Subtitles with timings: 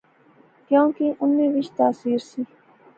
[0.67, 2.41] کیاں کہ انیں وچ تاثیر سی